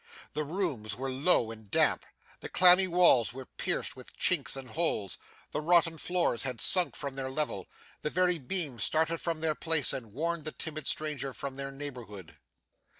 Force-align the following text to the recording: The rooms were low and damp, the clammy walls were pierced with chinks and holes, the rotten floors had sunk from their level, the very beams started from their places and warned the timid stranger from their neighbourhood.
The 0.33 0.43
rooms 0.43 0.95
were 0.95 1.11
low 1.11 1.51
and 1.51 1.69
damp, 1.69 2.07
the 2.39 2.49
clammy 2.49 2.87
walls 2.87 3.33
were 3.33 3.45
pierced 3.45 3.95
with 3.95 4.17
chinks 4.17 4.55
and 4.57 4.71
holes, 4.71 5.19
the 5.51 5.61
rotten 5.61 5.99
floors 5.99 6.41
had 6.41 6.59
sunk 6.59 6.95
from 6.95 7.13
their 7.13 7.29
level, 7.29 7.67
the 8.01 8.09
very 8.09 8.39
beams 8.39 8.83
started 8.83 9.19
from 9.21 9.41
their 9.41 9.53
places 9.53 9.93
and 9.93 10.11
warned 10.11 10.45
the 10.45 10.53
timid 10.53 10.87
stranger 10.87 11.35
from 11.35 11.53
their 11.53 11.69
neighbourhood. 11.71 12.39